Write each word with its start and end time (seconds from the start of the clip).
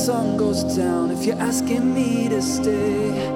sun 0.00 0.38
goes 0.38 0.64
down. 0.64 1.10
If 1.10 1.26
you're 1.26 1.38
asking 1.38 1.92
me 1.92 2.26
to 2.30 2.40
stay, 2.40 3.28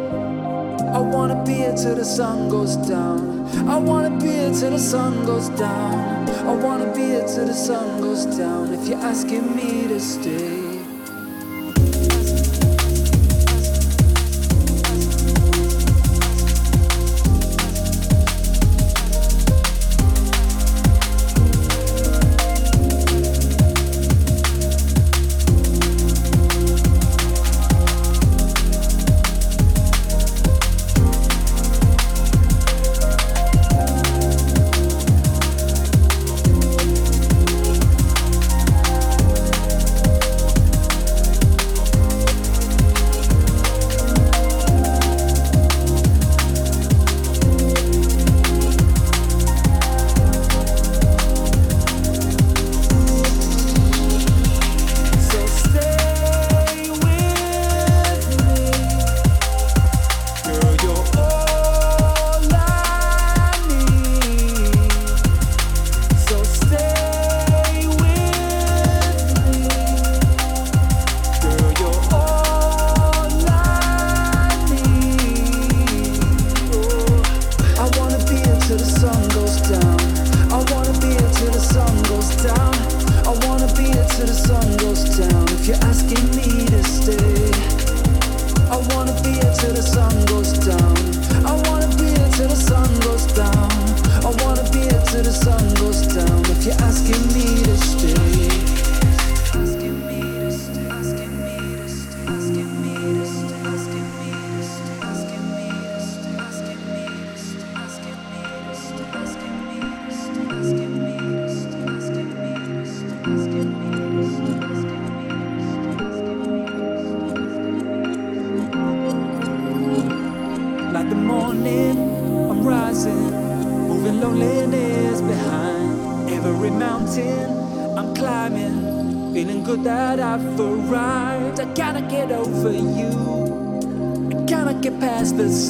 I 0.94 0.98
wanna 0.98 1.44
be 1.44 1.56
here 1.56 1.74
till 1.74 1.94
the 1.94 2.04
sun 2.06 2.48
goes 2.48 2.76
down. 2.76 3.20
I 3.68 3.76
wanna 3.76 4.10
be 4.18 4.28
here 4.28 4.50
till 4.50 4.70
the 4.70 4.78
sun 4.78 5.26
goes 5.26 5.50
down. 5.50 6.26
I 6.48 6.54
wanna 6.64 6.90
be 6.94 7.02
here 7.02 7.26
till 7.28 7.46
the 7.46 7.52
sun 7.52 8.00
goes 8.00 8.24
down. 8.24 8.72
If 8.72 8.88
you're 8.88 9.04
asking 9.12 9.54
me 9.54 9.88
to 9.88 10.00
stay. 10.00 10.63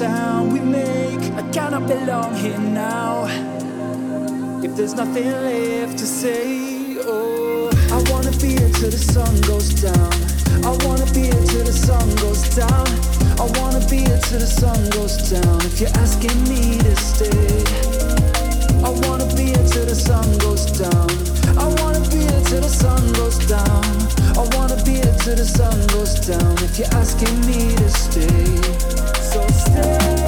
Sound 0.05 0.53
we 0.53 0.61
make. 0.61 1.23
I 1.41 1.43
cannot 1.57 1.85
belong 1.89 2.35
here 2.35 2.59
now. 2.59 3.25
If 4.67 4.77
there's 4.77 4.95
nothing 5.03 5.31
left 5.49 5.97
to 6.03 6.07
say, 6.21 6.45
oh, 7.13 7.71
I 7.97 7.99
wanna 8.11 8.33
be 8.43 8.51
here 8.59 8.73
till 8.79 8.93
the 8.97 9.03
sun 9.15 9.35
goes 9.51 9.69
down. 9.87 10.13
I 10.69 10.73
wanna 10.85 11.09
be 11.17 11.23
here 11.33 11.45
till 11.53 11.65
the 11.71 11.77
sun 11.87 12.07
goes 12.25 12.43
down. 12.61 12.87
I 13.43 13.47
wanna 13.59 13.81
be 13.93 13.99
here 14.07 14.21
till 14.29 14.41
the 14.45 14.53
sun 14.63 14.81
goes 14.97 15.17
down. 15.33 15.59
If 15.71 15.81
you're 15.81 15.97
asking 16.05 16.39
me 16.53 16.63
to 16.87 16.95
stay, 17.11 17.55
I 18.89 18.91
wanna 19.05 19.29
be 19.39 19.47
here 19.55 19.67
till 19.73 19.87
the 19.93 19.99
sun 20.09 20.27
goes 20.45 20.65
down. 20.83 21.09
I 21.65 21.67
wanna 21.81 22.03
be 22.13 22.21
here 22.29 22.45
till 22.51 22.63
the 22.67 22.75
sun 22.83 23.03
goes 23.21 23.39
down. 23.57 23.85
I 24.41 24.45
wanna 24.55 24.77
be 24.85 24.95
here 25.03 25.17
till 25.25 25.37
the 25.43 25.49
sun 25.59 25.77
goes 25.97 26.15
down. 26.31 26.53
If 26.67 26.79
you're 26.79 26.95
asking 27.03 27.37
me 27.49 27.61
to 27.81 27.89
stay, 28.05 29.04
love. 29.75 30.24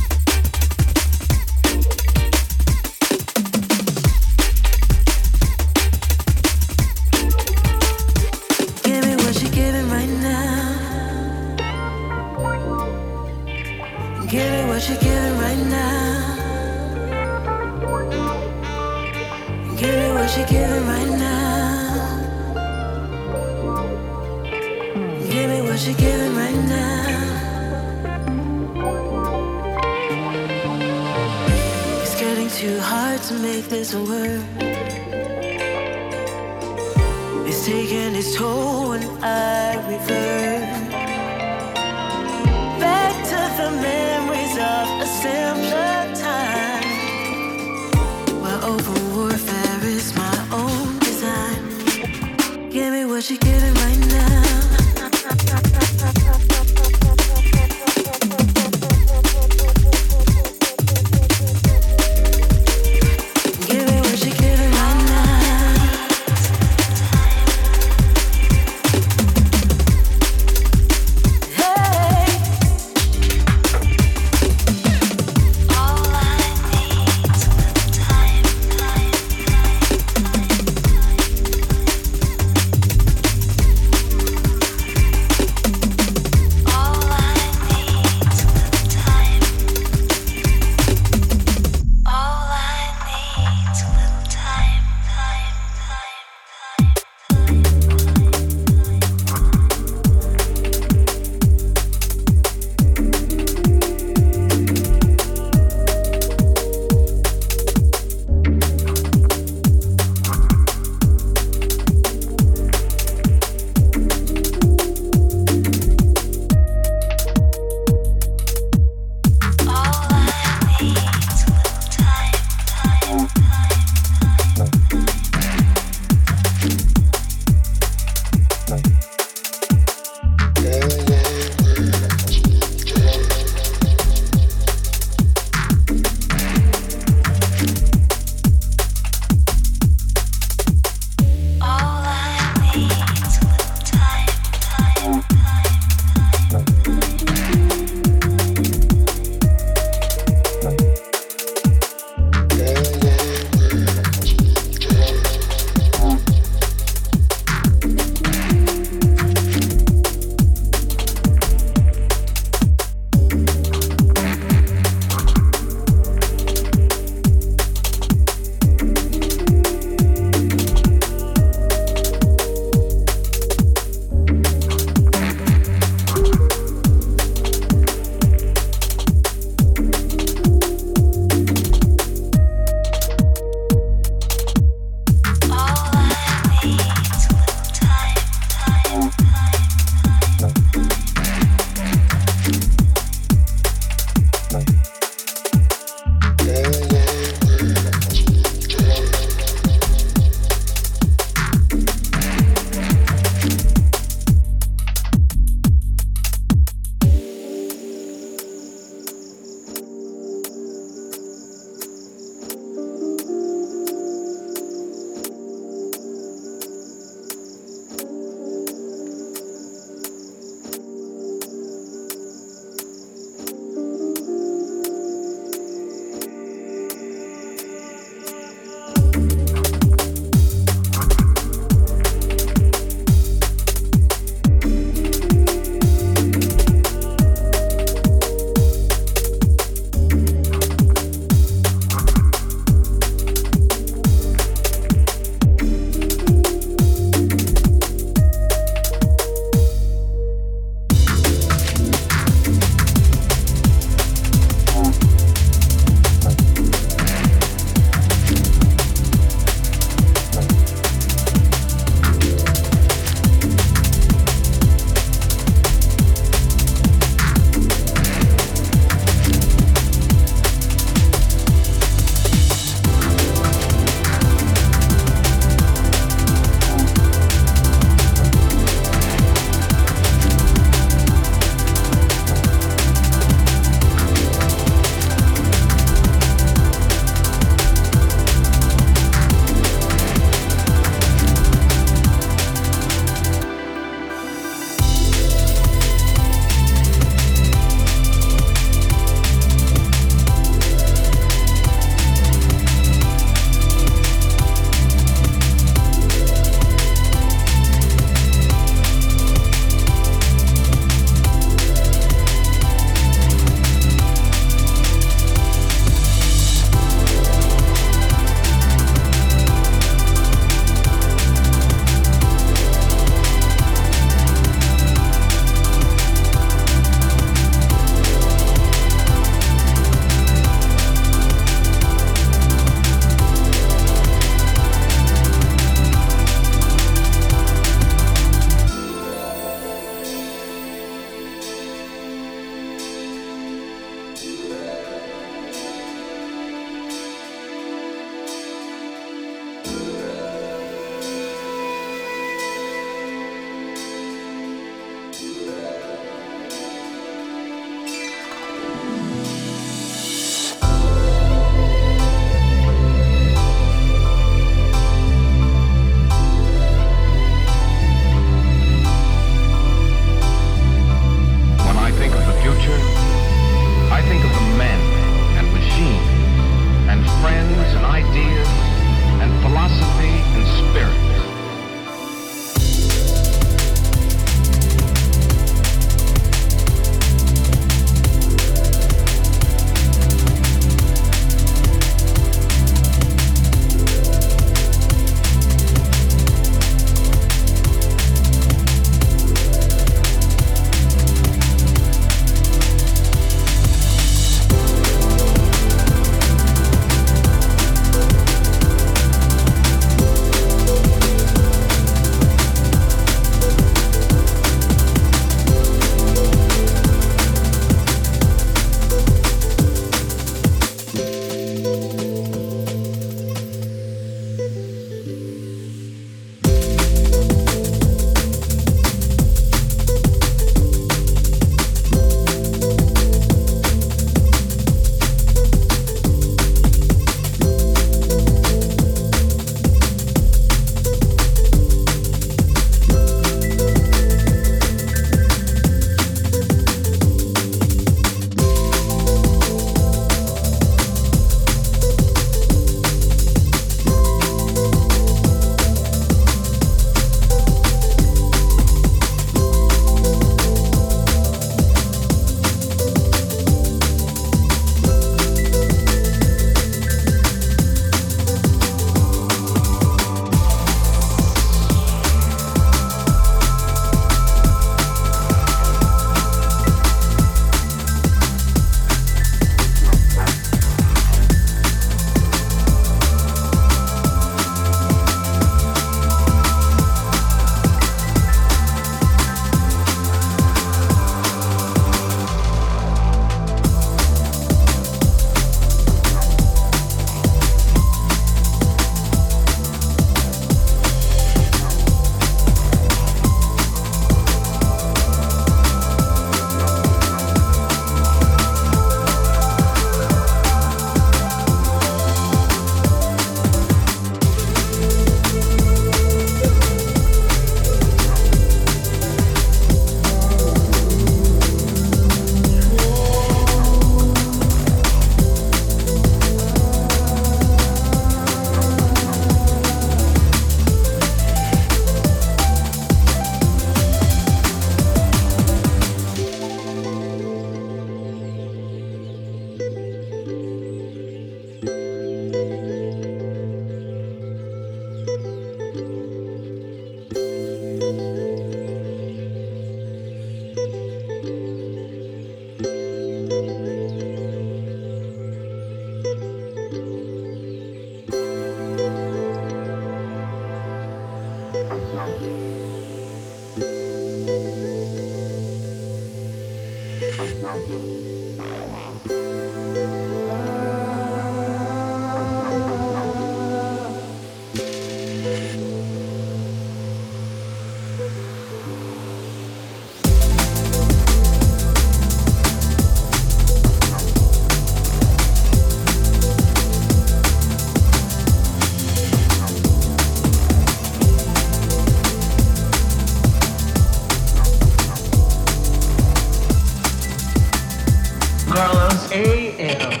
Sounds 598.90 599.12
AM. 599.12 600.00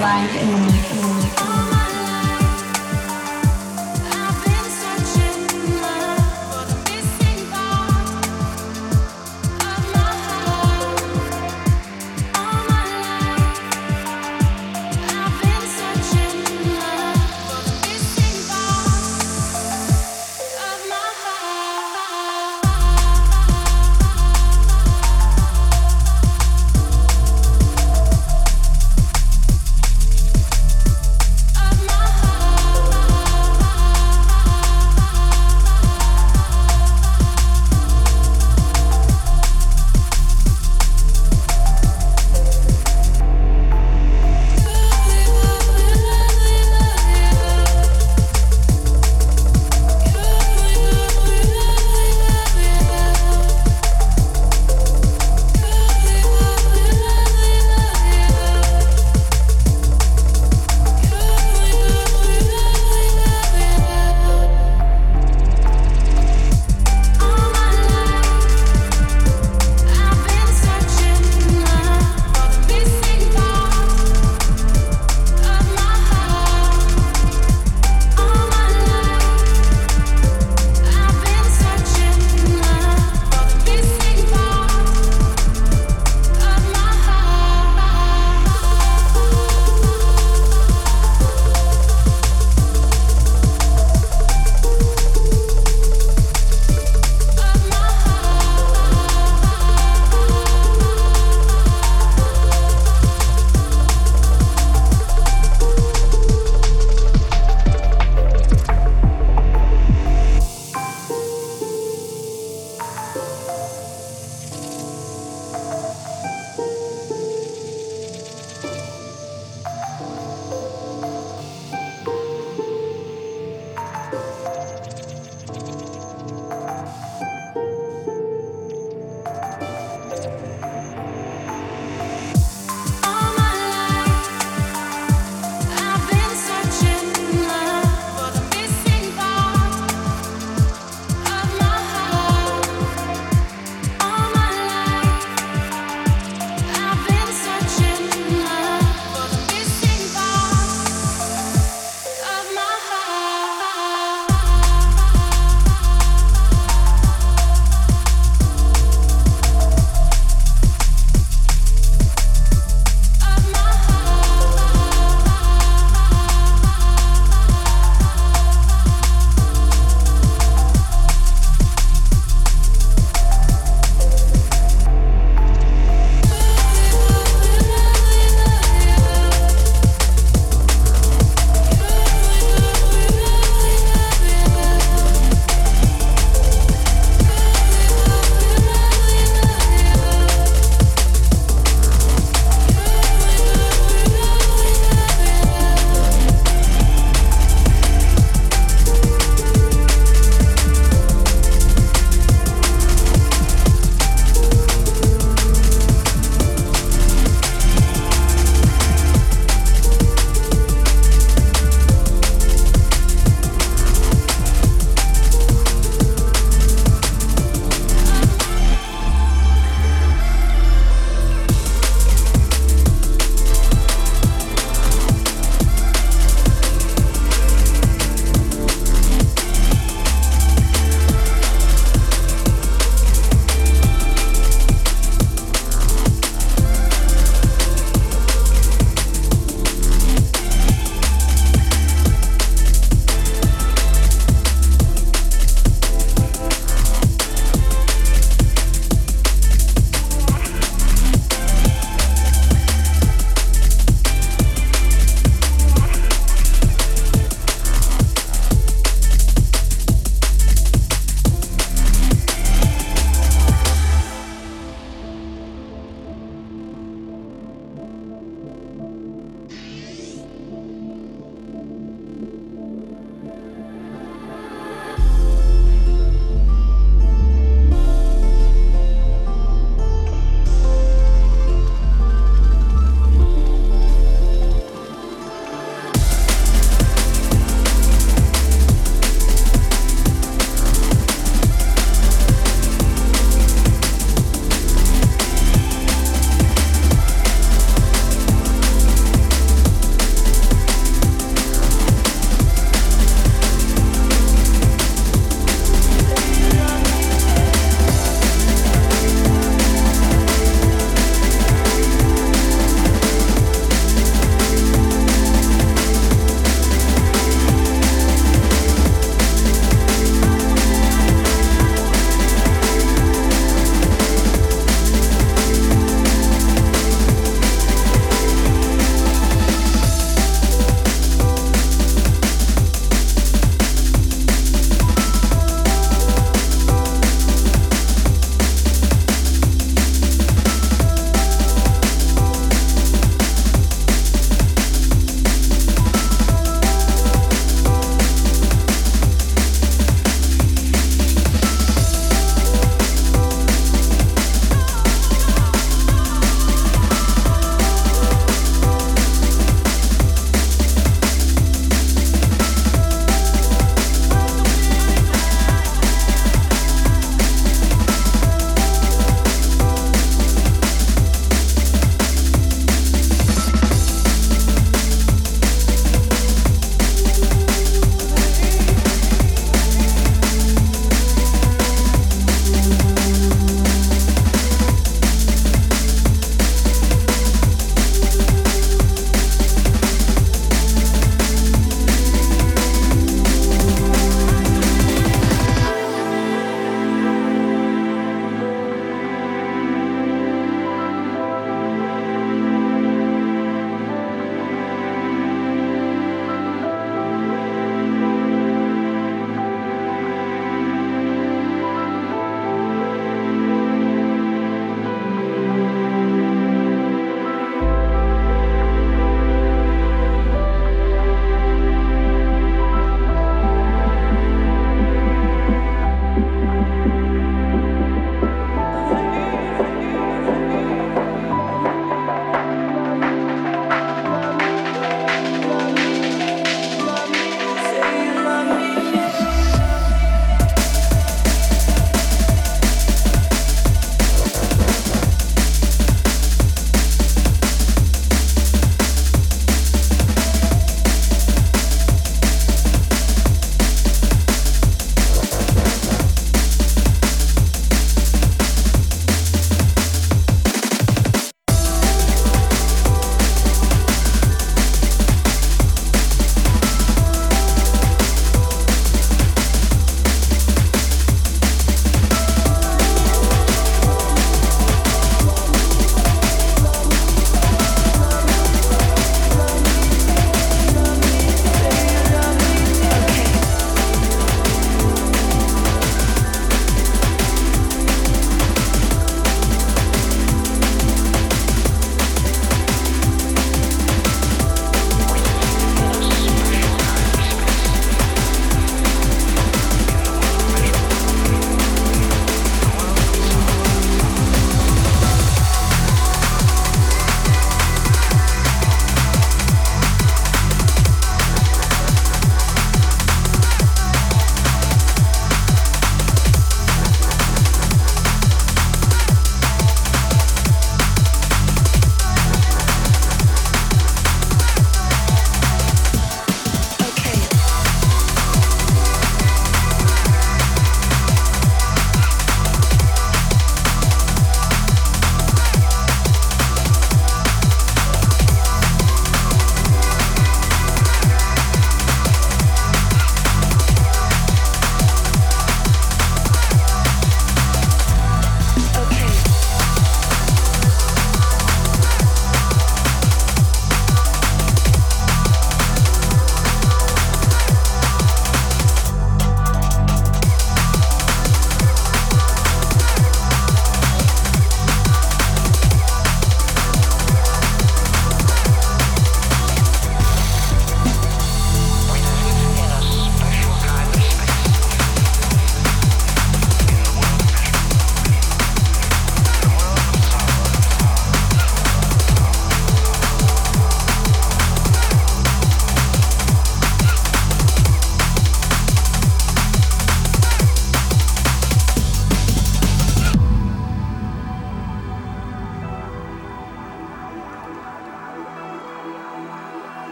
Live 0.00 0.34
in 0.36 1.69